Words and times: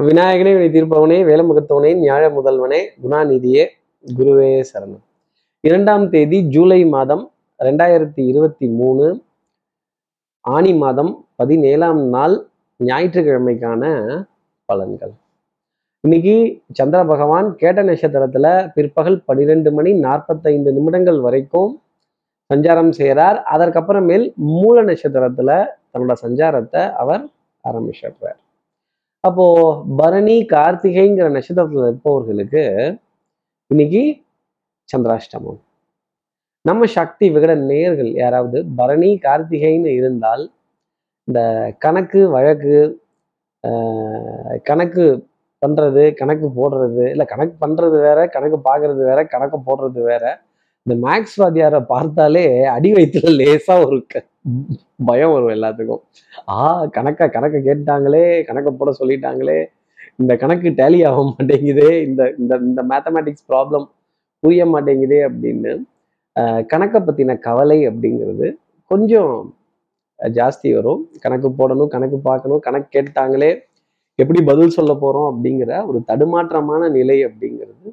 விநாயகனே 0.00 0.52
வினை 0.56 0.68
தீர்ப்பவனே 0.68 1.16
வேலமுகத்தவனே 1.28 1.90
ஞாழ 2.04 2.22
முதல்வனே 2.36 2.78
குணாநிதியே 3.02 3.64
குருவே 4.18 4.62
சரணம். 4.72 5.02
இரண்டாம் 5.60 6.10
தேதி 6.10 6.42
ஜூலை 6.42 6.84
மாதம் 6.84 7.30
ரெண்டாயிரத்தி 7.58 8.22
இருபத்தி 8.26 8.68
மூணு 8.68 9.22
ஆனி 10.40 10.74
மாதம் 10.74 11.26
பதினேழாம் 11.36 12.02
நாள் 12.08 12.48
ஞாயிற்றுக்கிழமைக்கான 12.84 13.82
பலன்கள். 14.72 15.12
இன்னைக்கு 16.00 16.62
சந்திர 16.72 17.04
பகவான் 17.04 17.56
கேட்ட 17.56 17.82
நட்சத்திரத்துல 17.82 18.72
பிற்பகல் 18.74 19.22
பன்னிரெண்டு 19.24 19.72
மணி 19.72 19.92
நாற்பத்தைந்து 19.92 20.72
நிமிடங்கள் 20.72 21.20
வரைக்கும் 21.20 21.82
சஞ்சாரம் 22.54 22.90
செய்கிறார் 22.90 23.42
அதற்கப்புறமேல் 23.50 24.34
மூல 24.34 24.84
நட்சத்திரத்துல 24.84 25.66
தன்னோட 25.92 26.12
சஞ்சாரத்தை 26.22 26.90
அவர் 26.92 27.28
ஆரம்பிச்சிடுறார். 27.68 28.40
அப்போ 29.24 29.44
பரணி 29.98 30.36
கார்த்திகைங்கிற 30.52 31.26
நட்சத்திரத்துல 31.34 31.88
இருப்பவர்களுக்கு 31.88 32.62
இன்னைக்கு 33.70 34.02
சந்திராஷ்டமம். 34.88 35.60
நம்ம 36.64 36.86
சக்தி 36.96 37.26
விகட 37.30 37.52
நேர்கள் 37.68 38.10
யாராவது 38.14 38.58
பரணி 38.76 39.10
கார்த்திகைன்னு 39.24 39.92
இருந்தால் 40.00 40.42
இந்த 41.28 41.40
கணக்கு 41.78 42.20
வழக்கு 42.30 42.76
கணக்கு 44.62 45.04
பண்ணுறது 45.62 46.04
கணக்கு 46.20 46.46
போடுறது 46.58 47.04
இல்லை 47.10 47.26
கணக்கு 47.26 47.56
பண்ணுறது 47.64 47.96
வேற 48.06 48.20
கணக்கு 48.26 48.58
பார்க்கறது 48.68 49.02
வேற 49.10 49.20
கணக்கு 49.34 49.58
போடுறது 49.68 50.00
வேற 50.02 50.24
இந்த 50.86 50.94
மேக்ஸ் 51.04 51.38
வாத்தியாரை 51.42 51.80
பார்த்தாலே 51.94 52.46
அடி 52.68 52.90
வயிற்றுல 52.92 53.32
லேசாக 53.40 53.84
ஒரு 53.86 53.98
பயம் 55.04 55.32
வரும் 55.32 55.54
எல்லாத்துக்கும். 55.56 56.02
ஆ 56.50 56.58
கணக்கா 56.96 57.26
கணக்க 57.36 57.56
கேட்டாங்களே 57.68 58.24
கணக்க 58.48 58.70
போட 58.70 58.90
சொல்லிட்டாங்களே 59.00 59.58
இந்த 60.18 60.32
கணக்கு 60.36 60.68
டேலி 60.80 61.00
ஆக 61.08 61.20
மாட்டேங்குதே 61.30 61.90
இந்த 62.08 62.22
இந்த 62.38 62.54
இந்த 62.68 62.80
மேத்தமேட்டிக்ஸ் 62.82 63.46
ப்ராப்ளம் 63.48 63.86
புரிய 64.42 64.62
மாட்டேங்குதே 64.66 65.20
அப்படின்னு 65.28 65.72
ஆஹ் 66.36 66.62
கணக்கை 66.66 67.00
பத்தின 67.00 67.38
கவலை 67.38 67.78
அப்படிங்கிறது 67.88 68.46
கொஞ்சம் 68.90 69.32
ஜாஸ்தி 70.20 70.68
வரும். 70.74 71.00
கணக்கு 71.20 71.48
போடணும் 71.58 71.88
கணக்கு 71.88 72.18
பார்க்கணும் 72.20 72.60
கணக்கு 72.60 72.88
கேட்டாங்களே 72.96 73.50
எப்படி 74.18 74.40
பதில் 74.42 74.74
சொல்ல 74.76 74.92
போறோம் 74.94 75.28
அப்படிங்கிற 75.30 75.72
ஒரு 75.86 75.98
தடுமாற்றமான 76.08 76.90
நிலை 76.90 77.18
அப்படிங்கிறது 77.26 77.88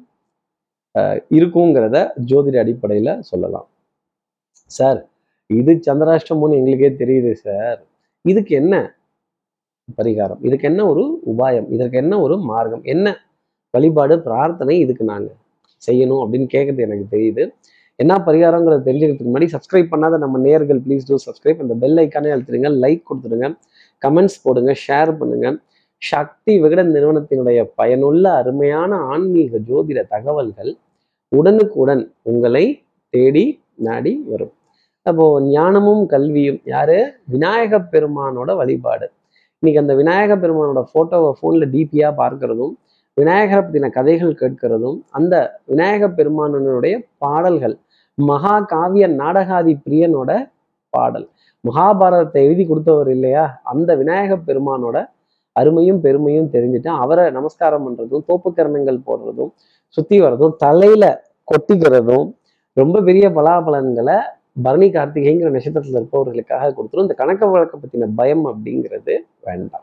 ஆஹ் 0.94 1.18
இருக்குங்கிறத 1.30 1.98
ஜோதிட 2.30 2.56
அடிப்படையில 2.64 3.10
சொல்லலாம். 3.20 3.68
சார் 4.70 5.00
இது 5.58 5.72
சந்திராஷ்டமம்னு 5.88 6.58
எங்களுக்கே 6.60 6.90
தெரியுது 7.02 7.32
சார் 7.44 7.78
இதுக்கு 8.24 8.52
என்ன 8.62 8.74
பரிகாரம்? 9.98 10.40
இதுக்கு 10.48 10.66
என்ன 10.70 10.80
ஒரு 10.92 11.04
உபாயம்? 11.32 11.68
இதற்கு 11.74 11.96
என்ன 12.02 12.14
ஒரு 12.24 12.34
மார்க்கம்? 12.50 12.84
என்ன 12.94 13.06
வழிபாடு 13.74 14.14
பிரார்த்தனை 14.26 14.74
இதுக்கு 14.84 15.04
நாங்க 15.12 15.30
செய்யணும் 15.82 16.22
அப்படின்னு 16.22 16.48
கேட்கறது 16.54 16.84
எனக்கு 16.86 17.06
தெரியுது. 17.14 17.42
என்ன 17.98 18.12
பரிகாரங்கிறத 18.26 18.84
தெரிஞ்சுக்கிறதுக்கு 18.86 19.30
முன்னாடி 19.30 19.48
சப்ஸ்கிரைப் 19.54 19.90
பண்ணாத 19.92 20.18
நம்ம 20.24 20.38
நேர்கள் 20.46 20.80
ப்ளீஸ் 20.84 21.08
டூ 21.08 21.16
சப்ஸ்கிரைப் 21.26 21.62
அந்த 21.64 21.74
பெல் 21.82 21.98
ஐக்கானே 22.02 22.32
அழுத்துடுங்க 22.34 22.70
லைக் 22.84 23.02
கொடுத்துருங்க 23.08 23.48
கமெண்ட்ஸ் 24.02 24.38
போடுங்க 24.44 24.72
ஷேர் 24.84 25.12
பண்ணுங்க. 25.20 25.48
சக்தி 26.02 26.52
விகடன் 26.64 26.92
நிறுவனத்தினுடைய 26.96 27.60
பயனுள்ள 27.80 28.24
அருமையான 28.42 28.92
ஆன்மீக 29.14 29.58
ஜோதிட 29.70 30.02
தகவல்கள் 30.14 30.70
உடனுக்குடன் 31.32 32.04
உங்களை 32.30 32.64
தேடி 33.14 33.44
நாடி 33.88 34.12
வரும். 34.30 34.54
அப்போ 35.06 35.26
ஞானமும் 35.50 36.06
கல்வியும் 36.06 36.60
யாரு? 36.64 36.96
விநாயக 37.24 37.78
பெருமானோட 37.92 38.50
வழிபாடு. 38.56 39.06
இன்னைக்கு 39.62 39.80
அந்த 39.80 39.94
விநாயக 39.94 40.32
பெருமானோட 40.36 40.80
போட்டோவை 40.94 41.30
ஃபோன்ல 41.38 41.66
டிபியா 41.74 42.08
பார்க்கறதும் 42.20 42.74
விநாயகரை 43.16 43.60
பத்தின 43.62 43.88
கதைகள் 43.90 44.34
கேட்கிறதும் 44.40 44.98
அந்த 45.10 45.34
விநாயக 45.64 46.08
பெருமானனுடைய 46.18 46.94
பாடல்கள் 47.18 47.76
மகா 48.18 48.54
காவிய 48.72 49.04
நாடகாதி 49.20 49.72
பிரியனோட 49.84 50.30
பாடல். 50.92 51.26
மகாபாரதத்தை 51.64 52.40
எழுதி 52.46 52.64
கொடுத்தவர் 52.66 53.10
இல்லையா? 53.10 53.44
அந்த 53.62 53.90
விநாயக 53.96 54.36
பெருமானோட 54.48 54.96
அருமையும் 55.56 56.00
பெருமையும் 56.00 56.50
தெரிஞ்சுட்டு 56.54 56.90
அவரை 57.02 57.24
நமஸ்காரம் 57.30 57.84
பண்றதும் 57.86 58.24
தோப்புக்கரணங்கள் 58.28 58.98
போடுறதும் 59.06 59.50
சுத்தி 59.96 60.16
வர்றதும் 60.20 60.54
தலையில 60.56 61.04
கொட்டிக்கிறதும் 61.48 62.28
ரொம்ப 62.76 62.96
பெரிய 63.00 63.26
பலாபலன்களை 63.30 64.18
பரணி 64.62 64.88
கார்த்திகைங்கிற 64.88 65.50
நட்சத்திரத்துல 65.56 66.00
இருப்பவர்களுக்காக 66.00 66.74
கொடுத்துரும். 66.76 67.00
இந்த 67.00 67.14
கணக்க 67.18 67.50
வழக்க 67.50 67.78
பத்தின 67.78 68.08
பயம் 68.16 68.46
அப்படிங்கிறது 68.46 69.16
வேண்டாம். 69.40 69.80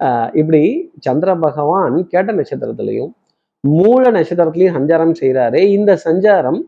ஆஹ் 0.00 0.36
இப்படி 0.36 0.90
சந்திர 0.98 1.36
பகவான் 1.36 2.06
கேட்ட 2.06 2.32
நட்சத்திரத்திலையும் 2.32 3.12
மூல 3.60 4.10
நட்சத்திரத்திலையும் 4.10 4.76
சஞ்சாரம் 4.78 5.14
செய்கிறாரு 5.20 5.56
இந்த 5.56 5.98
சஞ்சாரம் 6.04 6.60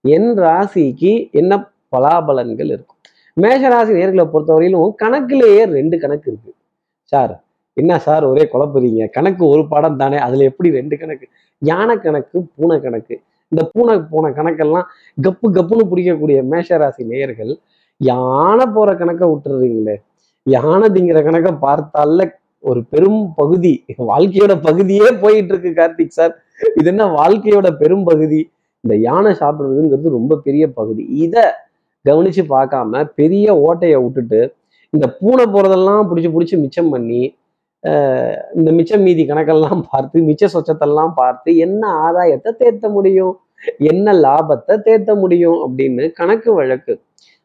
என் 0.00 0.38
ராசிக்கு 0.38 1.30
என்ன 1.30 1.72
பலாபலன்கள் 1.96 2.64
இருக்கும்? 2.64 2.96
மேஷ 3.34 3.68
ராசி 3.68 3.92
நேர்களை 3.92 4.28
பொறுத்தவரையிலும் 4.32 4.94
கணக்கிலேயே 5.04 5.64
ரெண்டு 5.64 5.98
கணக்கு 5.98 6.30
இருக்கு. 6.30 6.54
சார் 7.02 7.44
என்ன 7.72 7.98
சார் 7.98 8.24
ஒரே 8.24 8.48
குழப்புறீங்க? 8.52 9.10
கணக்கு 9.10 9.46
ஒரு 9.46 9.68
பாடம் 9.68 9.96
தானே 9.96 10.16
அதுல 10.16 10.44
எப்படி 10.44 10.70
ரெண்டு 10.70 10.98
கணக்கு? 10.98 11.28
யானை 11.58 11.96
கணக்கு 11.96 12.46
பூனை 12.56 12.80
கணக்கு 12.80 13.20
இந்த 13.52 13.62
பூனை 13.72 13.94
போன 14.12 14.30
கணக்கெல்லாம் 14.38 14.86
கப்பு 15.18 15.46
கப்புன்னு 15.56 15.84
பிடிக்கக்கூடிய 15.90 16.38
மேஷராசி 16.52 17.02
நேயர்கள் 17.10 17.52
யானை 18.00 18.64
போற 18.76 18.90
கணக்கை 19.00 19.26
விட்டுறீங்களே? 19.30 19.96
யானை 20.46 20.86
திங்கிற 20.94 21.18
கணக்கை 21.26 21.52
பார்த்தால 21.66 22.26
ஒரு 22.64 22.80
பெரும் 22.92 23.22
பகுதி 23.40 23.72
வாழ்க்கையோட 24.10 24.52
பகுதியே 24.66 25.08
போயிட்டு 25.22 25.52
இருக்கு 25.52 25.70
கார்த்திக் 25.78 26.16
சார். 26.18 26.34
இது 26.78 26.88
என்ன 26.92 27.04
வாழ்க்கையோட 27.18 27.68
பெரும் 27.82 28.04
பகுதி? 28.10 28.40
இந்த 28.84 28.94
யானை 29.06 29.32
சாப்பிடுறதுங்கிறது 29.42 30.16
ரொம்ப 30.18 30.38
பெரிய 30.46 30.64
பகுதி. 30.78 31.04
இதை 31.24 31.44
கவனிச்சு 32.04 32.42
பார்க்காம 32.54 33.02
பெரிய 33.20 33.46
ஓட்டையை 33.66 33.98
விட்டுட்டு 34.04 34.40
இந்த 34.92 35.06
பூனை 35.20 35.44
போறதெல்லாம் 35.54 36.08
பிடிச்சி 36.10 36.30
பிடிச்சி 36.34 36.56
மிச்சம் 36.64 36.90
பண்ணி 36.94 37.22
இந்த 38.56 38.70
மிச்சம் 38.72 39.02
மீதி 39.02 39.22
கணக்கெல்லாம் 39.30 39.82
பார்த்து 39.92 40.18
மிச்ச 40.28 40.48
சொச்சத்தெல்லாம் 40.54 41.12
பார்த்து 41.14 41.56
என்ன 41.56 41.82
ஆதாயத்தை 42.06 42.50
தேர்த்த 42.62 42.88
முடியும்? 42.88 43.34
என்ன 43.78 44.12
லாபத்தை 44.12 44.74
தேர்த்த 44.86 45.12
முடியும்? 45.14 45.58
அப்படின்னு 45.64 46.04
கணக்கு 46.12 46.50
வழக்கு 46.54 46.94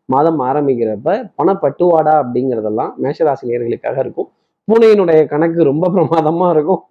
மாதம் 0.06 0.40
ஆரம்பிக்கிறப்ப 0.40 1.10
பணப்பட்டுவாடா 1.40 2.14
அப்படிங்கிறதெல்லாம் 2.22 2.94
மேஷராசி 3.04 3.50
நேர்களுக்காக 3.50 3.98
இருக்கும். 4.00 4.30
பூனையினுடைய 4.68 5.20
கணக்கு 5.28 5.62
ரொம்ப 5.64 5.86
பிரமாதமா 5.96 6.48
இருக்கும். 6.50 6.82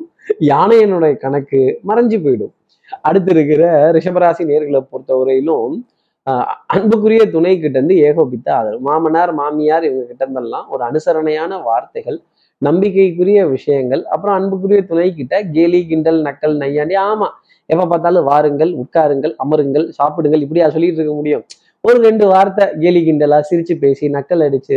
யானையினுடைய 0.53 1.15
கணக்கு 1.17 1.61
மறைஞ்சு 1.89 2.19
போயிடும். 2.25 2.53
அடுத்து 3.01 3.31
இருக்கிற 3.35 3.63
ரிஷபராசி 3.97 4.43
நேர்களை 4.51 4.81
பொறுத்தவரையிலும் 4.93 5.75
ஆஹ் 6.27 6.49
அன்புக்குரிய 6.75 7.23
துணை 7.35 7.53
கிட்ட 7.59 7.77
இருந்து 7.79 7.95
ஏகோபித்த 8.09 8.49
ஆதரவு. 8.57 8.81
மாமனார் 8.89 9.33
மாமியார் 9.35 9.85
இவங்க 9.89 10.05
கிட்ட 10.07 10.23
இருந்தெல்லாம் 10.27 10.67
ஒரு 10.69 10.83
அனுசரணையான 10.89 11.63
வார்த்தைகள் 11.63 12.19
நம்பிக்கைக்குரிய 12.63 13.41
விஷயங்கள் 13.57 14.03
அப்புறம் 14.15 14.37
அன்புக்குரிய 14.39 14.81
துணை 14.91 15.09
கிட்ட 15.19 15.35
கேலி 15.57 15.81
கிண்டல் 15.91 16.21
நக்கல் 16.29 16.57
நையாண்டி 16.63 16.97
ஆமா 17.09 17.29
எப்போ 17.71 17.85
பார்த்தாலும் 17.93 18.27
வாருங்கள் 18.31 18.73
உட்காருங்கள் 18.83 19.35
அமருங்கள் 19.45 19.87
சாப்பிடுங்கள் 19.99 20.43
இப்படியா 20.45 20.67
சொல்லிட்டு 20.75 20.99
இருக்க 21.01 21.15
முடியும். 21.21 21.45
ஒரு 21.85 21.99
ரெண்டு 22.07 22.25
வார்த்தை 22.33 22.65
கேலி 22.83 23.01
கிண்டலா 23.09 23.39
சிரித்து 23.51 23.75
பேசி 23.85 24.05
நக்கல் 24.17 24.45
அடித்து 24.47 24.77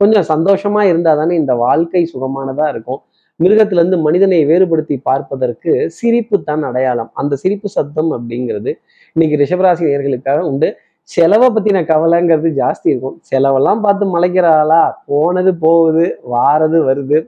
கொஞ்சம் 0.00 0.26
சந்தோஷமா 0.32 0.82
இருந்தா 0.90 1.12
தானே 1.20 1.34
இந்த 1.42 1.52
வாழ்க்கை 1.64 2.02
சுகமானதாக 2.12 2.72
இருக்கும். 2.74 3.00
மிருகத்திலிருந்து 3.40 3.98
மனிதனை 4.06 4.38
வேறுபடுத்தி 4.50 4.96
பார்ப்பதற்கு 5.08 5.72
சிரிப்பு 5.98 6.36
தான் 6.48 6.62
அடையாளம். 6.68 7.10
அந்த 7.20 7.34
சிரிப்பு 7.42 7.68
சத்தம் 7.76 8.10
அப்படிங்கிறது 8.16 8.70
இன்னைக்கு 9.16 9.36
ரிஷபராசி 9.42 9.84
நேர்களுக்காக 9.90 10.40
உண்டு. 10.50 10.68
செலவை 11.12 11.48
பற்றின 11.54 11.78
கவலைங்கிறது 11.90 12.50
ஜாஸ்தி 12.60 12.88
இருக்கும். 12.92 13.16
செலவெல்லாம் 13.30 13.82
பார்த்து 13.84 14.04
மலைக்கிற 14.14 14.46
ஆளா 14.60 14.82
போனது 15.10 15.52
போகுது 15.64 16.04
வாரது 16.34 16.78
வருது 16.88 17.18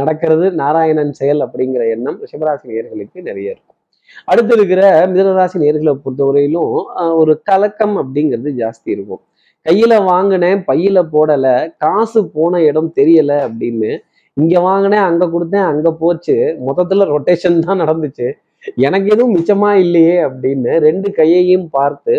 நடக்கிறது 0.00 0.46
நாராயணன் 0.60 1.12
செயல் 1.20 1.40
அப்படிங்கிற 1.46 1.82
எண்ணம் 1.94 2.18
ரிஷபராசி 2.24 2.66
நேர்களுக்கு 2.72 3.18
நிறைய 3.28 3.54
இருக்கும். 3.54 3.76
அடுத்து 4.30 4.52
இருக்கிற 4.56 4.82
மிதனராசி 5.12 5.56
நேர்களை 5.62 5.92
பொறுத்தவரையிலும் 6.04 6.74
ஒரு 7.20 7.32
கலக்கம் 7.48 7.96
அப்படிங்கிறது 8.02 8.50
ஜாஸ்தி 8.60 8.88
இருக்கும். 8.96 9.22
கையில 9.66 9.92
வாங்கினேன் 10.10 10.60
பையில 10.68 10.98
போடலை 11.14 11.54
காசு 11.84 12.20
போன 12.36 12.60
இடம் 12.68 12.90
தெரியல 12.98 13.32
அப்படின்னு 13.46 13.90
இங்க 14.36 14.54
வாங்கினேன் 14.68 15.04
அங்க 15.08 15.24
கொடுத்தேன் 15.32 15.68
அங்க 15.70 15.88
போச்சு 16.02 16.36
மொத்தத்துல 16.66 17.06
ரொட்டேஷன் 17.14 17.64
தான் 17.66 17.80
நடந்துச்சு. 17.82 18.26
எனக்கு 18.86 19.08
எதுவும் 19.14 19.34
மிச்சமா 19.36 19.70
இல்லையே 19.84 20.16
அப்படின்னு 20.26 20.72
ரெண்டு 20.86 21.08
கையையும் 21.18 21.66
பார்த்து 21.76 22.14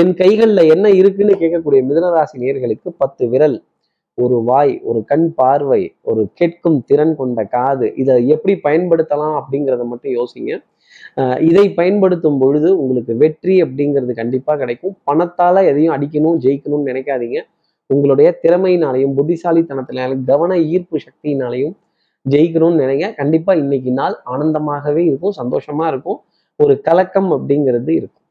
என் 0.00 0.14
கைகளில் 0.20 0.70
என்ன 0.74 0.86
இருக்குன்னு 1.00 1.34
கேட்கக்கூடிய 1.40 1.80
மிதனராசி 1.88 2.36
நேர்களுக்கு 2.42 2.88
பத்து 3.02 3.24
விரல். 3.32 3.56
ஒரு 4.18 4.36
வாய் 4.48 4.72
ஒரு 4.90 5.00
கண் 5.10 5.26
பார்வை 5.38 5.82
ஒரு 6.10 6.22
கேட்கும் 6.38 6.78
திறன் 6.88 7.14
கொண்ட 7.20 7.40
காது. 7.54 7.86
இதை 8.02 8.14
எப்படி 8.34 8.54
பயன்படுத்தலாம் 8.66 9.36
அப்படிங்கிறத 9.40 9.84
மட்டும் 9.90 10.14
யோசிங்க. 10.18 10.52
இதை 11.48 11.64
பயன்படுத்தும் 11.78 12.38
பொழுது 12.42 12.68
உங்களுக்கு 12.82 13.14
வெற்றி 13.22 13.56
அப்படிங்கிறது 13.64 14.14
கண்டிப்பாக 14.20 14.58
கிடைக்கும். 14.62 14.94
பணத்தால் 15.10 15.60
எதையும் 15.70 15.94
அடிக்கணும் 15.96 16.40
ஜெயிக்கணும்னு 16.46 16.90
நினைக்காதீங்க. 16.90 17.40
உங்களுடைய 17.90 18.28
திறமையினாலையும் 18.42 19.14
புத்திசாலித்தனத்தினாலையும் 19.20 20.26
கவன 20.32 20.58
ஈர்ப்பு 20.74 20.98
சக்தியினாலையும் 21.06 21.74
ஜெயிக்கணும்னு 22.26 22.82
நினைங்க. 22.84 23.06
கண்டிப்பாக 23.20 23.62
இன்னைக்கு 23.64 23.92
நாள் 24.00 24.18
ஆனந்தமாகவே 24.34 25.04
இருக்கும் 25.10 25.38
சந்தோஷமாக 25.40 25.92
இருக்கும். 25.94 26.20
ஒரு 26.60 26.76
கலக்கம் 26.88 27.30
அப்படிங்கிறது 27.36 27.90
இருக்கும். 28.00 28.23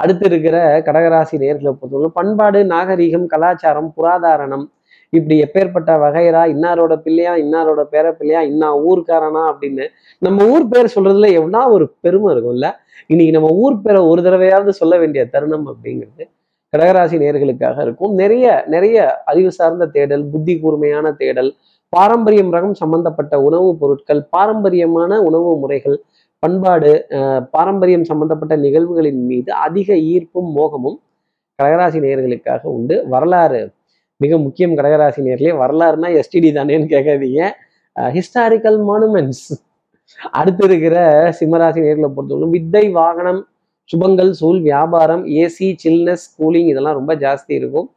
அடுத்து 0.00 0.26
இருக்கிற 0.26 0.56
கடகராசி 0.80 1.36
நேர்களை 1.38 1.72
பொறுத்தவரை 1.72 2.10
பண்பாடு 2.14 2.64
நாகரீகம் 2.64 3.26
கலாச்சாரம் 3.26 3.92
புராதாரணம் 3.96 4.66
இப்படி 5.12 5.42
எப்பேற்பட்ட 5.42 5.90
வகைரா 5.98 6.42
இன்னாரோட 6.46 6.94
பிள்ளையா 6.96 7.34
இன்னாரோட 7.36 7.80
பேர 7.92 8.12
பிள்ளையா 8.12 8.40
இன்னா 8.42 8.68
ஊர்க்காரனா 8.82 9.42
அப்படின்னு 9.52 9.84
நம்ம 10.22 10.46
ஊர் 10.48 10.68
பேர் 10.68 10.92
சொல்றதுல 10.94 11.32
எவ்வளோ 11.32 11.62
ஒரு 11.68 11.94
பெருமை 12.00 12.34
இருக்கும்ல? 12.34 12.68
இன்னைக்கு 13.06 13.32
நம்ம 13.32 13.48
ஊர் 13.56 13.80
பேரை 13.80 14.02
ஒரு 14.02 14.22
தடவையாவது 14.22 14.68
சொல்ல 14.68 14.98
வேண்டிய 14.98 15.22
தருணம் 15.28 15.66
அப்படிங்கிறது 15.68 16.24
கடகராசி 16.72 17.16
நேர்களுக்காக 17.18 17.78
இருக்கும். 17.82 18.12
நிறைய 18.14 18.46
நிறைய 18.66 18.96
அறிவு 19.24 19.52
சார்ந்த 19.52 19.86
தேடல் 19.86 20.24
புத்தி 20.30 20.60
கூர்மையான 20.60 21.12
தேடல் 21.12 21.50
பாரம்பரியம் 21.92 22.52
ரகம் 22.52 22.72
சம்பந்தப்பட்ட 22.72 23.34
உணவுப் 23.40 23.80
பொருட்கள் 23.80 24.20
பாரம்பரியமான 24.30 25.20
உணவு 25.20 25.58
முறைகள் 25.58 25.96
பண்பாடு 26.42 26.90
பாரம்பரியம் 27.54 28.06
சம்பந்தப்பட்ட 28.10 28.54
நிகழ்வுகளின் 28.66 29.22
மீது 29.30 29.50
அதிக 29.66 29.88
ஈர்ப்பும் 30.12 30.50
மோகமும் 30.58 30.98
கடகராசி 31.58 31.98
நேர்களுக்காக 32.04 32.62
உண்டு. 32.76 32.94
வரலாறு 33.12 33.60
மிக 34.20 34.38
முக்கியம் 34.44 34.76
கடகராசி 34.78 35.20
நேர்களே 35.26 35.52
வரலாறுனா 35.62 36.08
எஸ்டிடி 36.20 36.50
தானேன்னு 36.58 36.88
கேட்காதீங்க 36.94 37.42
ஹிஸ்டாரிக்கல் 38.16 38.78
மானுமெண்ட்ஸ் 38.90 39.46
அடுத்து 40.38 40.64
இருக்கிற 40.68 40.96
சிம்மராசி 41.38 41.80
நேர்களை 41.86 42.08
பொறுத்தவரைக்கும் 42.16 42.56
வித்தை 42.56 42.84
வாகனம் 42.98 43.40
சுபங்கள் 43.90 44.32
சூழ் 44.40 44.60
வியாபாரம் 44.70 45.24
ஏசி 45.42 45.68
சில்னஸ் 45.82 46.26
கூலிங் 46.38 46.68
இதெல்லாம் 46.72 46.98
ரொம்ப 47.00 47.12
ஜாஸ்தி 47.24 47.52
இருக்கும். 47.60 47.88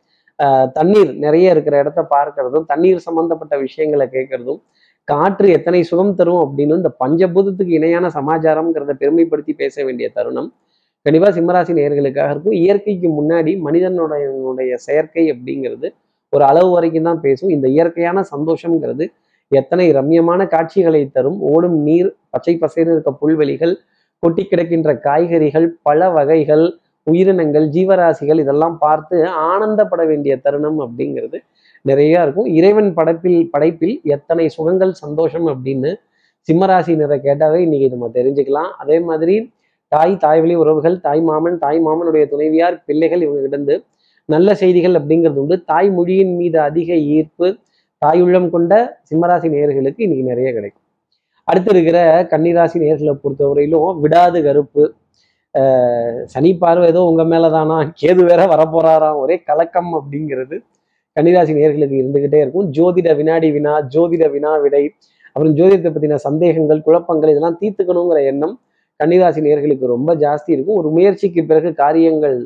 தண்ணீர் 0.77 1.11
நிறைய 1.25 1.55
இருக்கிற 1.55 1.75
இடத்த 1.83 2.01
பார்க்கறதும் 2.15 2.65
தண்ணீர் 2.71 3.05
சம்பந்தப்பட்ட 3.07 3.55
விஷயங்களை 3.65 4.05
கேட்கறதும் 4.15 4.61
காற்று 5.07 5.47
எத்தனை 5.51 5.79
சுகம் 5.83 6.15
தரும் 6.15 6.41
அப்படின்னு 6.43 6.77
இந்த 6.81 6.91
பஞ்சபூதத்துக்கு 6.99 7.73
இணையான 7.79 8.09
சமாச்சாரம்ங்கிறத 8.17 8.93
பெருமைப்படுத்தி 9.01 9.53
பேச 9.53 9.75
வேண்டிய 9.83 10.07
தருணம். 10.17 10.49
கண்டிப்பா 11.05 11.29
சிம்மராசி 11.37 11.71
நேர்களுக்காக 11.79 12.33
இருக்கும். 12.33 12.57
இயற்கைக்கு 12.63 13.09
முன்னாடி 13.19 13.53
மனிதனுடைய 13.61 14.73
செயற்கை 14.85 15.25
அப்படிங்கிறது 15.33 15.87
ஒரு 16.33 16.43
அளவு 16.43 16.69
வரைக்கும் 16.69 17.07
தான் 17.09 17.19
பேசும். 17.19 17.49
இந்த 17.49 17.67
இயற்கையான 17.67 18.19
சந்தோஷம்ங்கிறது 18.33 19.05
எத்தனை 19.51 19.85
ரம்யமான 19.91 20.41
காட்சிகளை 20.47 21.01
தரும். 21.17 21.39
ஓடும் 21.51 21.77
நீர் 21.87 22.09
பச்சை 22.29 22.55
பசைன்னு 22.61 22.93
இருக்க 22.95 23.11
புல்வெளிகள் 23.23 23.73
கொட்டி 24.23 24.43
கிடக்கின்ற 24.43 24.89
காய்கறிகள் 24.99 25.67
பல 25.81 26.09
வகைகள் 26.09 26.65
உயிரினங்கள் 27.07 27.65
ஜீவராசிகள் 27.69 28.41
இதெல்லாம் 28.43 28.77
பார்த்து 28.77 29.17
ஆனந்தப்பட 29.49 30.01
வேண்டிய 30.05 30.33
தருணம் 30.37 30.79
அப்படிங்கிறது 30.79 31.37
நிறைய 31.89 32.23
இருக்கும். 32.25 32.47
இறைவன் 32.59 32.89
படைப்பில் 32.97 33.39
படைப்பில் 33.53 33.95
எத்தனை 34.15 34.45
சுகங்கள் 34.55 34.93
சந்தோஷம் 35.03 35.47
அப்படின்னு 35.53 35.91
சிம்மராசினரை 36.47 37.17
கேட்டாவே 37.25 37.59
இன்னைக்கு 37.65 37.89
நம்ம 37.95 38.09
தெரிஞ்சுக்கலாம். 38.19 38.71
அதே 38.83 38.97
மாதிரி 39.09 39.35
தாய் 39.93 40.13
தாய்வழி 40.23 40.55
உறவுகள் 40.63 40.95
தாய் 41.07 41.23
மாமன் 41.29 41.57
தாய் 41.63 41.79
மாமனுடைய 41.87 42.23
துணைவியார் 42.31 42.77
பிள்ளைகள் 42.87 43.23
இவங்க 43.25 43.41
கிடந்து 43.47 43.75
நல்ல 44.29 44.49
செய்திகள் 44.61 44.95
அப்படிங்கிறது 44.99 45.39
உண்டு. 45.43 45.55
தாய் 45.71 45.89
மொழியின் 45.97 46.33
மீது 46.39 46.57
அதிக 46.69 46.89
ஈர்ப்பு 47.15 47.47
தாயுள்ளம் 48.01 48.49
கொண்ட 48.53 48.73
சிம்மராசி 49.09 49.47
நேர்களுக்கு 49.55 50.01
இன்னைக்கு 50.05 50.25
நிறைய 50.31 50.49
கிடைக்கும். 50.55 50.83
அடுத்து 51.47 51.71
இருக்கிற 51.73 51.97
கன்னிராசி 52.31 52.77
நேர்களை 52.83 53.13
பொறுத்தவரையிலும் 53.23 53.99
விடாது 54.03 54.39
கருப்பு. 54.47 54.83
சனி 56.33 56.51
பார்வை 56.61 56.85
ஏதோ 56.91 57.01
உங்க 57.09 57.23
மேலதானா? 57.31 57.77
கேது 58.01 58.21
வேற 58.29 58.41
வரப்போறாராம். 58.53 59.19
ஒரே 59.23 59.35
கலக்கம் 59.49 59.91
அப்படிங்கிறது 59.99 60.57
கன்னிராசி 61.17 61.53
நேர்களுக்கு 61.59 61.95
இருந்துகிட்டே 62.01 62.39
இருக்கும். 62.43 62.67
ஜோதிட 62.77 63.09
வினாடி 63.19 63.49
வினா 63.55 63.73
ஜோதிட 63.93 64.25
வினா 64.35 64.51
விடை 64.63 64.83
அப்புறம் 65.35 65.53
ஜோதிடத்தை 65.59 65.91
பத்தின 65.93 66.17
சந்தேகங்கள் 66.27 66.79
குழப்பங்கள் 66.87 67.31
இதெல்லாம் 67.33 67.57
தீர்த்துக்கணுங்கிற 67.61 68.19
எண்ணம் 68.31 68.55
கன்னிராசி 68.99 69.39
நேர்களுக்கு 69.47 69.85
ரொம்ப 69.95 70.11
ஜாஸ்தி 70.23 70.49
இருக்கும். 70.55 70.77
ஒரு 70.81 70.89
முயற்சிக்கு 70.97 71.41
பிறகு 71.51 71.69
காரியங்கள் 71.83 72.37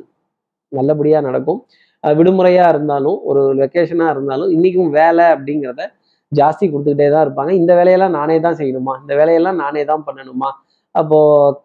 நல்லபடியா 0.72 1.20
நடக்கும். 1.28 1.60
விடுமுறையா 2.04 2.66
இருந்தாலும் 2.74 3.18
ஒரு 3.30 3.42
வெக்கேஷனா 3.62 4.08
இருந்தாலும் 4.14 4.50
இன்னைக்கும் 4.56 4.92
வேலை 5.00 5.26
அப்படிங்கிறத 5.36 5.84
ஜாஸ்தி 6.32 6.66
கொடுத்துக்கிட்டே 6.72 7.08
தான் 7.14 7.24
இருப்பாங்க. 7.26 7.52
இந்த 7.62 7.72
வேலையெல்லாம் 7.80 8.16
நானே 8.20 8.38
தான் 8.46 8.58
செய்யணுமா? 8.60 8.94
இந்த 9.04 9.14
வேலையெல்லாம் 9.20 9.60
நானே 9.64 9.84
தான் 9.92 10.04
பண்ணணுமா? 10.08 10.50
அப்போ 10.96 11.20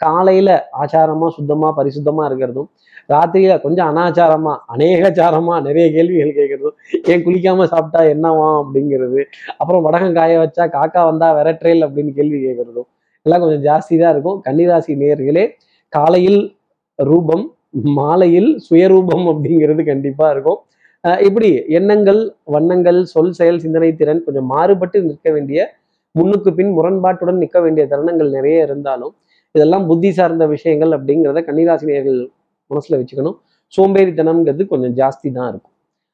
காலையில 0.05 0.51
ஆச்சாரமா 0.83 1.29
சுத்தமா 1.37 1.69
பரிசுத்தமா 1.79 2.23
இருக்கிறதும் 2.29 2.69
ராத்திரியில 3.09 3.55
கொஞ்சம் 3.65 3.89
அனாச்சாரமா 3.91 4.55
அநேகச்சாரமா 4.75 5.55
நிறைய 5.67 5.87
கேள்விகள் 5.97 6.37
கேட்கறதும் 6.39 6.77
ஏன் 7.13 7.25
குளிக்காம 7.27 7.67
சாப்பிட்டா 7.75 8.03
என்னவாம் 8.15 8.59
அப்படிங்கிறது. 8.63 9.21
அப்புறம் 9.61 9.85
வடகம் 9.87 10.17
காய 10.19 10.39
வச்சா 10.43 10.67
காக்கா 10.77 11.03
வந்தா 11.11 11.29
விரட்டுறேல் 11.39 11.85
அப்படின்னு 11.87 12.13
கேள்வி 12.19 12.41
கேட்கறதும் 12.47 12.89
எல்லாம் 13.27 13.43
கொஞ்சம் 13.45 13.65
ஜாஸ்தி 13.69 13.95
தான் 14.03 14.13
இருக்கும். 14.15 14.39
கன்னிராசி 14.47 14.93
நேர்களே 15.03 15.45
காலையில் 15.93 16.41
ரூபம் 16.99 17.45
மாலையில் 17.99 18.51
சுயரூபம் 18.67 19.27
அப்படிங்கிறது 19.33 19.83
கண்டிப்பா 19.91 20.27
இருக்கும். 20.35 20.61
இப்படி 21.27 21.49
எண்ணங்கள் 21.79 22.21
வண்ணங்கள் 22.55 22.99
சொல் 23.13 23.33
செயல் 23.39 23.63
சிந்தனை 23.63 23.89
திறன் 24.01 24.21
கொஞ்சம் 24.27 24.51
மாறுபட்டு 24.55 24.99
நிற்க 25.07 25.29
வேண்டிய 25.37 25.61
முன்னுக்கு 26.15 26.51
பின் 26.59 26.73
முரண்பாட்டுடன் 26.77 27.41
நிற்க 27.43 27.59
வேண்டிய 27.65 27.85
தருணங்கள் 27.93 28.31
நிறைய 28.37 28.67
இருந்தாலும் 28.67 29.13
இதெல்லாம் 29.55 29.87
புத்தி 29.91 30.11
சார்ந்த 30.19 30.45
விஷயங்கள் 30.53 30.93
அப்படிங்கிறத 30.97 31.41
கன்னிராசினியர்கள் 31.49 32.21
மனசுல 32.73 32.99
வச்சுக்கணும். 33.01 33.37
சோம்பேறித்தனம்ங்கிறது 33.77 34.65
கொஞ்சம் 34.73 34.95
ஜாஸ்தி 35.01 35.29
தான் 35.39 35.49
இருக்கும். 35.51 35.69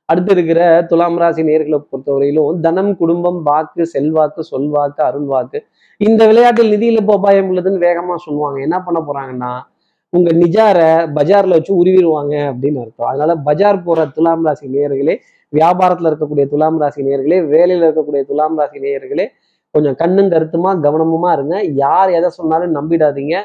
அடுத்து 0.08 0.32
இருக்கிற 0.34 0.60
துலாம் 0.90 1.18
ராசி 1.20 1.42
நேர்களை 1.48 1.78
பொறுத்தவரையிலும் 1.90 2.60
தனம் 2.66 2.92
குடும்பம் 3.00 3.40
வாக்கு 3.48 3.82
செல்வாக்கு 3.94 4.42
சொல்வாக்கு 4.52 5.00
அருள்வாக்கு 5.08 5.58
இந்த 6.00 6.20
விளையாட்டில் 6.30 6.72
நிதியில 6.74 7.00
போபாயம் 7.10 7.48
உள்ளதுன்னு 7.50 7.80
வேகமா 7.86 8.14
சொல்லுவாங்க. 8.26 8.58
என்ன 8.66 8.76
பண்ண 8.86 8.98
போறாங்கன்னா 9.08 9.52
உங்க 10.12 10.30
நிஜார 10.42 10.78
பஜார்ல 11.16 11.56
வச்சு 11.56 11.72
உருவிடுவாங்க 11.80 12.34
அப்படின்னு 12.50 12.80
அர்த்தம். 12.84 13.08
அதனால 13.10 13.32
பஜார் 13.48 13.84
போற 13.86 14.06
துலாம் 14.16 14.46
ராசி 14.46 14.66
நேயர்களே 14.74 15.14
வியாபாரத்துல 15.52 16.10
இருக்கக்கூடிய 16.10 16.44
துலாம் 16.52 16.78
ராசி 16.82 17.00
நேயர்களே 17.08 17.38
வேலையில 17.54 17.84
இருக்கக்கூடிய 17.88 18.22
துலாம் 18.30 18.56
ராசி 18.60 18.78
நேயர்களே 18.86 19.26
கொஞ்சம் 19.74 19.96
கண்ணும் 20.02 20.30
கருத்துமா 20.34 20.70
கவனமுமா 20.86 21.30
இருங்க. 21.36 21.56
யார் 21.84 22.10
எதை 22.18 22.28
சொன்னாலும் 22.38 22.76
நம்பிடாதீங்க. 22.78 23.36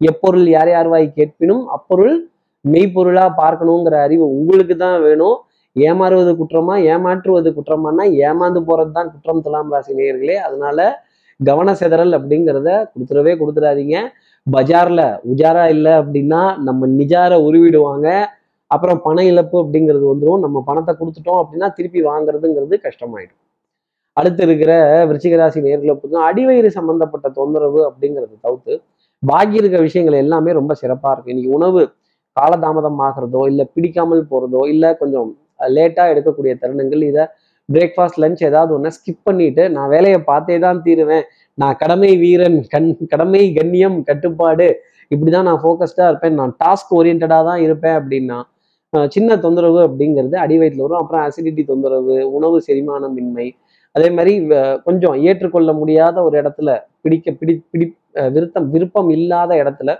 எப்பொருள் 0.00 0.46
யார் 0.56 0.70
யார் 0.76 0.88
வாய் 0.92 1.06
கேட்பினும் 1.18 1.64
அப்பொருள் 1.76 2.14
மெய்ப்பொருளா 2.64 3.24
பார்க்கணுங்கிற 3.40 3.96
அறிவு 4.06 4.24
உங்களுக்கு 4.38 4.74
தான் 4.84 4.98
வேணும். 5.06 5.38
ஏமாறுவது 5.76 6.32
குற்றமா 6.40 6.74
ஏமாற்றுவது 6.92 7.50
குற்றமானா 7.58 8.04
ஏமாந்து 8.26 8.60
போறது 8.68 8.92
தான் 8.98 9.10
குற்றம் 9.12 9.42
துலாம் 9.44 9.72
ராசி 9.74 9.92
நேயர்களே. 10.00 10.36
அதனால 10.46 10.78
கவன 11.40 11.74
சிதறல் 11.80 12.16
அப்படிங்கிறத 12.18 12.70
கொடுத்துடவே 12.92 13.32
கொடுத்துடாதீங்க. 13.40 13.96
பஜார்ல 14.46 15.02
உஜாரா 15.32 15.64
இல்லை 15.74 15.92
அப்படின்னா 16.02 16.42
நம்ம 16.68 16.86
நிஜார 17.00 17.32
உருவிடுவாங்க. 17.46 18.08
அப்புறம் 18.70 19.00
பண 19.06 19.18
இழப்பு 19.30 19.56
அப்படிங்கிறது 19.62 20.04
வந்துடும் 20.10 20.42
நம்ம 20.44 20.58
பணத்தை 20.68 20.92
கொடுத்துட்டோம் 21.00 21.40
அப்படின்னா 21.42 21.68
திருப்பி 21.78 22.00
வாங்குறதுங்கிறது 22.10 22.76
கஷ்டமாயிடும். 22.86 23.40
அடுத்து 24.16 24.42
இருக்கிற 24.46 24.72
விருச்சிகராசி 25.08 25.58
நேர்களை 25.66 25.92
பொறுத்தவரை 25.94 26.24
அடிவயிறு 26.30 26.70
சம்பந்தப்பட்ட 26.78 27.26
தொந்தரவு 27.38 27.80
அப்படிங்கிறது 27.88 28.34
தவிர்த்து 28.46 28.74
பாக்கி 29.22 29.56
இருக்க 29.60 29.78
விஷயங்கள் 29.86 30.22
எல்லாமே 30.24 30.50
ரொம்ப 30.58 30.72
சிறப்பாக 30.80 31.12
இருக்கும் 31.14 31.32
இன்னைக்கு 31.34 31.56
உணவு 31.58 31.82
காலதாமதம் 32.36 33.00
ஆகிறதோ 33.06 33.42
இல்லை 33.50 33.64
பிடிக்காமல் 33.74 34.28
போகிறதோ 34.32 34.62
இல்லை 34.72 34.90
கொஞ்சம் 35.00 35.28
லேட்டாக 35.76 36.12
எடுக்கக்கூடிய 36.12 36.52
தருணங்கள் 36.62 37.02
இதை 37.10 37.24
பிரேக்ஃபாஸ்ட் 37.68 38.20
லஞ்ச் 38.22 38.40
ஏதாவது 38.48 38.72
ஒன்று 38.76 38.94
ஸ்கிப் 38.96 39.26
பண்ணிட்டு 39.28 39.64
நான் 39.74 39.90
வேலையை 39.94 40.18
பார்த்தே 40.30 40.56
தான் 40.64 40.80
தீருவேன். 40.86 41.24
நான் 41.58 41.76
கடமை 41.82 42.10
வீரன் 42.22 42.58
கண் 42.72 42.88
கடமை 43.12 43.42
கண்ணியம் 43.58 43.98
கட்டுப்பாடு 44.08 44.66
இப்படி 45.10 45.30
தான் 45.34 45.46
நான் 45.48 45.60
ஃபோக்கஸ்டாக 45.62 46.10
இருப்பேன். 46.12 46.36
நான் 46.40 46.52
டாஸ்க் 46.62 46.92
ஓரியன்டாக 46.98 47.40
தான் 47.50 47.60
இருப்பேன் 47.66 47.96
அப்படின்னா 48.00 48.38
சின்ன 49.14 49.36
தொந்தரவு 49.44 49.80
அப்படிங்கிறது 49.88 50.36
அடி 50.44 50.56
வயிற்றுல 50.60 50.84
வரும். 50.86 51.00
அப்புறம் 51.02 51.22
அசிடிட்டி 51.26 51.62
தொந்தரவு 51.70 52.16
உணவு 52.36 52.56
செரிமானமின்மை 52.66 53.46
அதே 53.94 54.08
மாதிரி 54.16 54.32
கொஞ்சம் 54.86 55.16
ஏற்றுக்கொள்ள 55.28 55.70
முடியாத 55.80 56.16
ஒரு 56.26 56.36
இடத்துல 56.42 56.70
பிடிக்க 57.04 57.30
பிடி 57.40 57.54
பிடி 57.72 57.86
விருத்தம் 58.34 58.68
விருப்பம் 58.74 59.10
இல்லாத 59.16 59.50
இடத்துல 59.62 59.90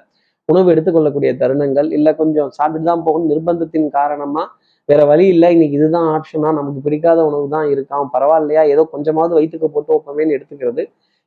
உணவு 0.49 0.69
எடுத்துக்கொள்ளக்கூடிய 0.73 1.31
தருணங்கள் 1.43 1.89
இல்லை 1.99 2.13
கொஞ்சம் 2.21 2.51
சாப்பிட்டு 2.59 2.87
தான் 2.91 3.05
போகணும் 3.07 3.31
நிர்பந்தத்தின் 3.33 3.89
காரணமா 3.99 4.43
வேற 4.89 5.01
வழி 5.11 5.27
இல்லை. 5.35 5.49
இன்னைக்கு 5.55 5.77
இதுதான் 5.79 6.09
ஆப்ஷனா 6.15 6.49
நமக்கு 6.59 6.81
பிடிக்காத 6.87 7.21
உணவு 7.31 7.47
தான் 7.55 7.67
இருக்கான் 7.75 8.09
பரவாயில்லையா? 8.15 8.63
ஏதோ 8.75 8.83
கொஞ்சமாவது 8.95 9.35
வயிற்றுக்கு 9.39 9.69
போட்டு 9.75 9.93
ஒப்பமேன்னு 9.99 10.37
எடுத்துக்கிறது. 10.37 10.83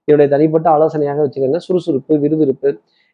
என்னுடைய 0.08 0.28
தனிப்பட்ட 0.34 0.68
ஆலோசனையாக 0.76 1.22
வச்சுக்கோங்க. 1.26 1.60
சுறுசுறுப்பு 1.68 2.14
விறுவிறுப்பு. 2.24 2.70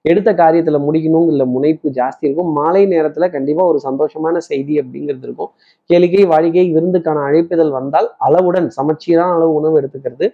எடுத்த 0.06 0.30
காரியத்துல 0.42 0.78
முடிக்கணுங்கிற 0.86 1.46
முனைப்பு 1.56 1.88
ஜாஸ்தி 2.00 2.24
இருக்கும். 2.28 2.52
மாலை 2.60 2.82
நேரத்துல 2.94 3.26
கண்டிப்பா 3.36 3.64
ஒரு 3.72 3.80
சந்தோஷமான 3.88 4.38
செய்தி 4.50 4.74
அப்படிங்கிறது 4.82 5.26
இருக்கும். 5.28 5.52
கேளிக்கை 5.90 6.24
வாழ்க்கை 6.34 6.66
விருந்துக்கான 6.78 7.24
அழைப்புதல் 7.30 7.74
வந்தால் 7.80 8.08
அளவுடன் 8.28 8.70
சமச்சீரான 8.80 9.36
அளவு 9.38 9.54
உணவு 9.60 9.76
எடுத்துக்கிறது. 9.82 10.28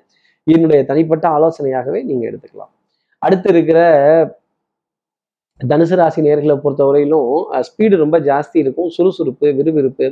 என்னுடைய 0.48 0.82
தனிப்பட்ட 0.92 1.26
ஆலோசனையாகவே 1.38 2.02
நீங்க 2.04 2.24
எடுத்துக்கலாம். 2.30 2.72
அடுத்து 3.22 3.50
இருக்கிற 3.54 3.80
தனுசு 5.62 5.96
ராசி 6.00 6.22
நேர்களை 6.26 6.56
பொறுத்தவரையிலும் 6.64 7.30
ஸ்பீடு 7.68 7.96
ரொம்ப 8.04 8.18
ஜாஸ்தி 8.30 8.58
இருக்கும். 8.64 8.90
சுறுசுறுப்பு 8.96 9.48
விறுவிறுப்பு 9.60 10.08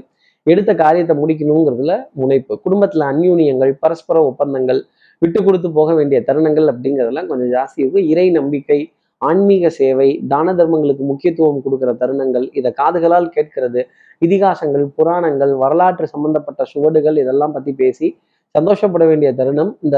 எடுத்த 0.47 0.71
காரியத்தை 0.81 1.13
முடிக்கணுங்கிறதுல 1.21 1.93
முனைப்பு. 2.21 2.53
குடும்பத்தில் 2.65 3.03
அந்யூனியங்கள் 3.11 3.71
பரஸ்பர 3.83 4.17
ஒப்பந்தங்கள் 4.29 4.81
விட்டு 5.21 5.39
கொடுத்து 5.47 5.69
போக 5.77 5.89
வேண்டிய 5.99 6.19
தருணங்கள் 6.27 6.67
அப்படிங்கிறதெல்லாம் 6.71 7.29
கொஞ்சம் 7.31 7.51
ஜாஸ்தி 7.57 7.79
இருக்கும். 7.83 8.07
இறை 8.13 8.27
நம்பிக்கை 8.39 8.79
ஆன்மீக 9.21 9.69
சேவை 9.79 10.09
தான 10.31 10.53
தர்மங்களுக்கு 10.59 11.03
முக்கியத்துவம் 11.11 11.61
கொடுக்குற 11.65 11.91
தருணங்கள் 12.01 12.45
இதை 12.59 12.69
காதுகளால் 12.81 13.27
கேட்கிறது 13.35 13.81
இதிகாசங்கள் 14.21 14.85
புராணங்கள் 14.97 15.53
வரலாற்று 15.63 16.07
சம்பந்தப்பட்ட 16.13 16.63
சுவடுகள் 16.73 17.17
இதெல்லாம் 17.23 17.53
பற்றி 17.55 17.71
பேசி 17.81 18.07
சந்தோஷப்பட 18.55 19.03
வேண்டிய 19.11 19.29
தருணம். 19.39 19.71
இந்த 19.85 19.97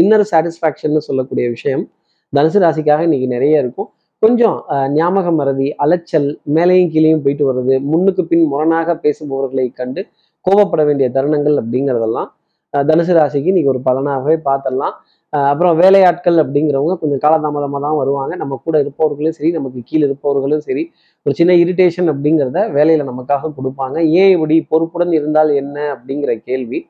இன்னர் 0.00 0.26
சாட்டிஸ்ஃபேக்ஷன் 0.32 1.06
சொல்லக்கூடிய 1.08 1.46
விஷயம் 1.56 1.84
தனுசு 2.32 2.58
ராசிக்காக 2.64 3.02
இன்னைக்கு 3.08 3.28
நிறைய 3.36 3.62
இருக்கும். 3.64 3.88
கொஞ்சம் 4.22 4.58
ஞாபக 4.96 5.28
மறதி 5.38 5.68
அலைச்சல் 5.84 6.28
மேலையும் 6.56 6.90
கீழேயும் 6.92 7.22
போயிட்டு 7.24 7.44
வர்றது 7.48 7.76
முன்னுக்கு 7.92 8.22
பின் 8.30 8.44
முரணாக 8.52 8.94
பேசுபவர்களை 9.04 9.64
கண்டு 9.80 10.00
கோபப்பட 10.46 10.82
வேண்டிய 10.88 11.06
தருணங்கள் 11.16 11.56
அப்படிங்கிறதெல்லாம் 11.62 12.28
தனுசு 12.74 13.14
ராசிக்கு 13.16 13.50
இன்னைக்கு 13.52 13.72
ஒரு 13.72 13.80
பலனாகவே 13.88 14.36
பார்த்துடலாம் 14.46 14.94
அப்புறம் 15.32 15.74
வேலையாட்கள் 15.80 16.38
அப்படிங்கிறவங்க 16.42 16.94
கொஞ்சம் 17.02 17.22
காலதாமதமாக 17.24 17.80
தான் 17.86 17.98
வருவாங்க. 18.00 18.32
நம்ம 18.42 18.58
கூட 18.66 18.76
இருப்பவர்களும் 18.84 19.36
சரி 19.38 19.50
நமக்கு 19.58 19.80
கீழே 19.88 20.04
இருப்பவர்களும் 20.08 20.62
சரி 20.68 20.84
ஒரு 21.26 21.34
சின்ன 21.40 21.56
இரிட்டேஷன் 21.62 22.10
அப்படிங்கிறத 22.12 22.60
வேலையில் 22.76 23.08
நமக்காக 23.10 23.52
கொடுப்பாங்க. 23.58 23.96
ஏன் 24.20 24.32
இப்படி 24.36 24.56
பொறுப்புடன் 24.72 25.12
இருந்தால் 25.18 25.52
என்ன 25.62 25.76
அப்படிங்கிற 25.96 26.34
கேள்வி 26.48 26.80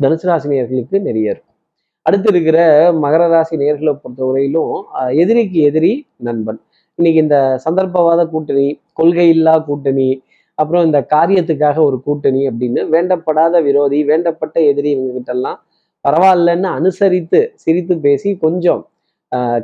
தனுசு 0.00 0.28
ராசி 0.30 0.48
நேர்களுக்கு 0.54 0.98
நிறைய 1.08 1.34
இருக்கும். 1.34 1.48
அடுத்து 2.06 2.28
இருக்கிற 2.32 2.58
மகர 3.02 3.22
ராசி 3.32 3.54
நேர்களை 3.62 3.92
பொறுத்தவரையிலும் 4.02 4.76
எதிரிக்கு 5.22 5.58
எதிரி 5.70 5.92
நண்பன். 6.28 6.60
இன்னைக்கு 6.98 7.20
இந்த 7.24 7.36
சந்தர்ப்பவாத 7.64 8.22
கூட்டணி 8.32 8.66
கொள்கை 8.98 9.26
இல்லா 9.34 9.52
கூட்டணி 9.68 10.08
அப்புறம் 10.58 10.84
இந்த 10.88 10.98
காரியத்துக்காக 11.14 11.78
ஒரு 11.88 11.96
கூட்டணி 12.06 12.42
அப்படின்னு 12.50 12.80
வேண்டப்படாத 12.94 13.62
விரோதி 13.68 13.98
வேண்டப்பட்ட 14.10 14.56
எதிரி 14.70 14.90
இவங்ககிட்டெல்லாம் 14.94 15.58
பரவாயில்லன்னு 16.04 16.68
அனுசரித்து 16.78 17.40
சிரித்து 17.64 17.94
பேசி 18.06 18.30
கொஞ்சம் 18.44 18.82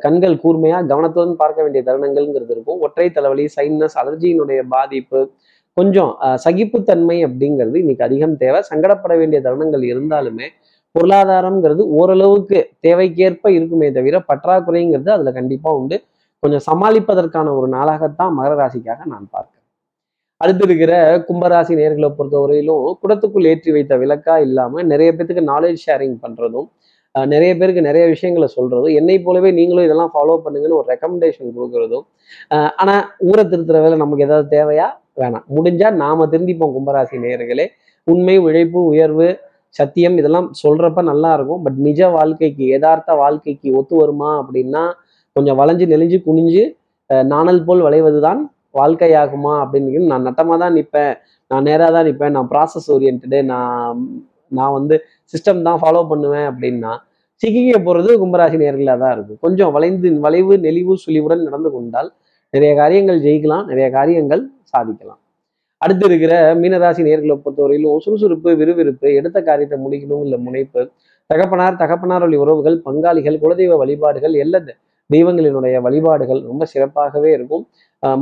கண்கள் 0.05 0.37
கூர்மையாக 0.43 0.89
கவனத்துடன் 0.93 1.39
பார்க்க 1.43 1.65
வேண்டிய 1.65 1.83
தருணங்கள்ங்கிறது 1.89 2.53
இருக்கும். 2.57 2.79
ஒற்றை 2.87 3.07
தலைவலி 3.17 3.45
சைனஸ் 3.57 3.97
அலர்ஜியினுடைய 4.03 4.61
பாதிப்பு 4.75 5.21
கொஞ்சம் 5.77 6.13
சகிப்புத்தன்மை 6.45 7.17
அப்படிங்கிறது 7.27 7.77
இன்னைக்கு 7.83 8.07
அதிகம் 8.09 8.37
தேவை. 8.43 8.61
சங்கடப்பட 8.71 9.15
வேண்டிய 9.21 9.41
தருணங்கள் 9.47 9.85
இருந்தாலுமே 9.93 10.47
பொருளாதாரம்ங்கிறது 10.95 11.83
ஓரளவுக்கு 11.99 12.59
தேவைக்கேற்ப 12.87 13.51
இருக்குமே 13.57 13.89
தவிர 13.99 14.19
பற்றாக்குறைங்கிறது 14.31 15.11
அதில் 15.17 15.37
கண்டிப்பாக 15.39 15.81
உண்டு. 15.81 15.99
கொஞ்சம் 16.43 16.65
சமாளிப்பதற்கான 16.67 17.53
ஒரு 17.59 17.69
நாளாகத்தான் 17.77 18.35
மகர 18.39 18.53
ராசிக்காக 18.61 19.01
நான் 19.13 19.25
பார்க்கிறேன். 19.35 19.65
அடுத்து 20.41 20.65
இருக்கிற 20.69 20.93
கும்பராசி 21.29 21.73
நேர்களை 21.81 22.09
பொறுத்தவரையிலும் 22.19 22.85
குடத்துக்குள் 23.03 23.49
ஏற்றி 23.53 23.71
வைத்த 23.77 23.95
விளக்கா 24.03 24.35
இல்லாம 24.47 24.83
நிறைய 24.93 25.09
பேத்துக்கு 25.17 25.43
நாலேஜ் 25.53 25.81
ஷேரிங் 25.87 26.19
பண்றதும் 26.25 26.69
நிறைய 27.15 27.53
பேருக்கு 27.61 27.83
நிறைய 27.89 28.05
விஷயங்களை 28.13 28.49
சொல்றதும் 28.57 28.95
என்னை 28.99 29.17
போலவே 29.27 29.51
நீங்களும் 29.59 29.87
இதெல்லாம் 29.87 30.13
ஃபாலோ 30.15 30.35
பண்ணுங்கன்னு 30.45 30.79
ஒரு 30.81 30.89
ரெக்கமெண்டேஷன் 30.93 31.55
கொடுக்கறதும் 31.57 32.05
ஆனா 32.83 32.95
ஊரை 33.29 33.45
திருத்துற 33.53 33.79
வேலை 33.85 33.97
நமக்கு 34.03 34.27
ஏதாவது 34.29 34.49
தேவையா? 34.57 34.87
வேணாம். 35.21 35.47
முடிஞ்சா 35.57 35.89
நாம 36.03 36.27
திருந்திப்போம் 36.33 36.75
கும்பராசி 36.77 37.19
நேர்களே 37.25 37.67
உண்மை 38.07 38.37
உழைப்பு 38.47 38.81
உயர்வு 38.93 39.29
சத்தியம் 39.79 40.17
இதெல்லாம் 40.21 40.49
சொல்றப்ப 40.63 41.01
நல்லா 41.11 41.31
இருக்கும். 41.37 41.63
பட் 41.65 41.79
நிஜ 41.87 42.01
வாழ்க்கைக்கு 42.17 42.65
யதார்த்த 42.75 43.17
வாழ்க்கைக்கு 43.23 43.69
ஒத்து 43.81 43.95
வருமா 44.03 44.31
அப்படின்னா 44.43 44.85
கொஞ்சம் 45.39 45.59
வளைஞ்சு 45.63 45.87
நெளிஞ்சு 45.95 46.21
குனிஞ்சு 46.29 46.65
நாணல் 47.33 47.67
போல் 47.67 47.83
வளைவது 47.89 48.21
தான் 48.29 48.41
வாழ்க்கையாகுமா 48.79 49.53
அப்படின்னு 49.65 50.09
நான் 50.13 50.27
நட்டமாக 50.29 50.59
தான் 50.63 50.75
நிற்பேன். 50.79 51.15
நான் 51.51 51.67
நேராக 51.69 51.91
தான் 51.97 52.07
நிற்பேன். 52.09 52.35
நான் 52.37 52.49
ப்ராசஸ் 52.53 52.89
ஓரியன்டு 52.95 53.39
நான் 53.53 54.01
நான் 54.59 54.75
வந்து 54.79 54.97
சிஸ்டம் 55.33 55.67
தான் 55.69 55.81
ஃபாலோ 55.83 56.03
பண்ணுவேன் 56.11 56.49
அப்படின்னா 56.51 56.93
சிக்கிக்க 57.43 57.79
போகிறது 57.87 58.11
கும்பராசி 58.21 58.57
நேர்களாக 58.63 58.99
தான் 59.03 59.15
இருக்கும். 59.17 59.41
கொஞ்சம் 59.45 59.73
வளைந்து 59.75 60.09
வளைவு 60.25 60.55
நெளிவு 60.67 60.95
சுழிவுடன் 61.05 61.47
நடந்து 61.49 61.71
கொண்டால் 61.75 62.09
நிறைய 62.55 62.73
காரியங்கள் 62.81 63.19
ஜெயிக்கலாம் 63.25 63.65
நிறைய 63.71 63.87
காரியங்கள் 63.97 64.43
சாதிக்கலாம். 64.73 65.21
அடுத்து 65.81 66.05
இருக்கிற 66.09 66.33
மீனராசி 66.61 67.03
நேர்களை 67.09 67.35
பொறுத்தவரையிலும் 67.43 68.01
சுறுசுறுப்பு 68.05 68.51
விறுவிறுப்பு 68.61 69.09
எடுத்த 69.19 69.39
காரியத்தை 69.49 69.77
முடிக்கணும் 69.85 70.25
இல்லை 70.27 70.39
முனைப்பு 70.47 70.83
தகப்பனார் 71.31 71.81
தகப்பனார் 71.83 72.25
வழி 72.25 72.39
உறவுகள் 72.45 72.77
பங்காளிகள் 72.87 73.37
குலதெய்வ 73.43 73.77
வழிபாடுகள் 73.83 74.35
எல்லா 74.45 74.61
தெய்வங்களினுடைய 75.11 75.77
வழிபாடுகள் 75.87 76.41
ரொம்ப 76.51 76.65
சிறப்பாகவே 76.73 77.31
இருக்கும். 77.37 77.65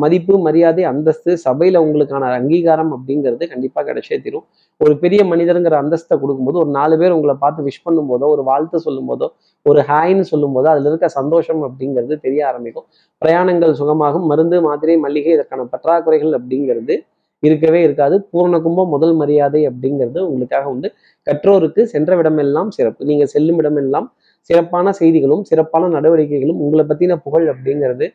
மதிப்பு 0.02 0.34
மரியாதை 0.44 0.82
அந்தஸ்து 0.90 1.30
சபையில 1.44 1.80
உங்களுக்கான 1.86 2.28
அங்கீகாரம் 2.36 2.92
அப்படிங்கிறது 2.96 3.44
கண்டிப்பா 3.52 3.80
கிடைச்சே 3.88 4.16
தீரும். 4.24 4.44
ஒரு 4.80 4.94
பெரிய 5.02 5.20
மனிதருங்கிற 5.32 5.74
அந்தஸ்தை 5.82 6.14
கொடுக்கும்போது 6.22 6.60
ஒரு 6.62 6.70
நாலு 6.78 6.94
பேர் 7.00 7.16
உங்களை 7.16 7.34
பார்த்து 7.42 7.66
விஷ் 7.68 7.82
பண்ணும் 7.86 8.08
போதோ 8.12 8.28
ஒரு 8.34 8.44
வாழ்த்து 8.50 8.78
சொல்லும் 8.86 9.08
போதோ 9.10 9.28
ஒரு 9.66 9.82
ஹாய்ன்னு 9.90 10.24
சொல்லும் 10.30 10.54
போதோ 10.56 10.70
அதுல 10.74 10.88
இருக்க 10.90 11.08
சந்தோஷம் 11.18 11.62
அப்படிங்கிறது 11.68 12.16
தெரிய 12.26 12.40
ஆரம்பிக்கும். 12.50 12.86
பிரயாணங்கள் 13.22 13.74
சுகமாகும். 13.80 14.26
மருந்து 14.32 14.58
மாத்திரை 14.68 14.96
மல்லிகை 15.04 15.32
இதற்கான 15.36 15.66
பற்றாக்குறைகள் 15.74 16.34
அப்படிங்கிறது 16.40 16.96
இருக்கவே 17.42 17.80
இருக்காது. 17.86 18.16
பூர்ண 18.32 18.56
கும்பம் 18.64 18.92
முதல் 18.94 19.14
மரியாதை 19.22 19.60
அப்படிங்கிறது 19.70 20.20
உங்களுக்காக 20.28 20.64
வந்து 20.74 20.88
கற்றோருக்கு 21.26 21.82
சென்ற 21.94 22.10
விடமெல்லாம் 22.18 22.70
சிறப்பு. 22.76 23.02
நீங்க 23.10 23.24
செல்லும் 23.34 23.58
இடமெல்லாம் 23.62 24.06
சிறப்பான 24.48 24.92
செய்திகளும் 24.92 25.44
சிறப்பான 25.44 25.88
நடவடிக்கைகளும் 25.88 26.60
உங்களை 26.64 26.84
பத்தின 26.90 27.16
புகழ் 27.16 27.48
அப்படிங்கிறது 27.48 28.06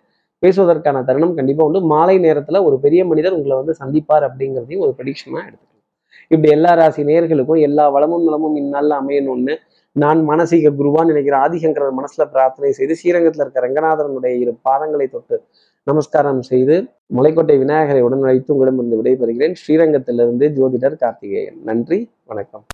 பேசுவதற்கான 0.44 1.04
தருணம் 1.04 1.36
கண்டிப்பா 1.36 1.66
உண்டு. 1.66 1.80
மாலை 1.94 2.16
நேரத்துல 2.20 2.64
ஒரு 2.64 2.80
பெரிய 2.80 3.02
மனிதர் 3.06 3.38
உங்களை 3.40 3.56
வந்து 3.58 3.74
சந்திப்பார் 3.82 4.26
அப்படிங்கிறதையும் 4.28 4.84
ஒரு 4.86 4.94
ப்ரெடிக்ஷனா 4.98 5.42
எடுத்துக்கலாம். 5.48 5.68
இப்படி 6.28 6.50
எல்லா 6.52 6.72
ராசி 6.74 7.02
நேர்களுக்கும் 7.04 7.62
எல்லா 7.62 7.90
வளமும் 7.90 8.24
நலமும் 8.24 8.56
இந்நாளில் 8.56 8.96
அமையணும்னு 9.02 9.56
நான் 9.96 10.20
மனசீக 10.30 10.72
குருவான்னு 10.80 11.12
நினைக்கிற 11.12 11.38
ஆதிசங்கரர் 11.38 11.98
மனசுல 12.00 12.26
பிரார்த்தனை 12.32 12.72
செய்து 12.72 12.96
ஸ்ரீரங்கத்தில் 12.96 13.44
இருக்க 13.44 13.66
ரங்கநாதனுடைய 13.68 14.34
இரு 14.40 14.54
பாதங்களை 14.70 15.08
தொட்டு 15.10 15.38
நமஸ்காரம் 15.84 16.42
செய்து 16.42 16.76
மலைக்கோட்டை 17.16 17.58
விநாயகரை 17.58 18.02
உடன் 18.02 18.24
அழைத்து 18.24 18.54
உங்களிடம் 18.56 18.80
இருந்து 18.80 19.00
விடைபெறுகிறேன். 19.00 19.56
ஸ்ரீரங்கத்திலிருந்து 19.62 20.48
ஜோதிடர் 20.58 21.02
கார்த்திகேயன். 21.04 21.60
நன்றி 21.64 22.00
வணக்கம். 22.26 22.66